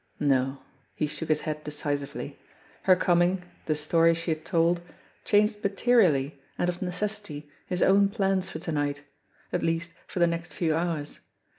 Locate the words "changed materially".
5.25-6.41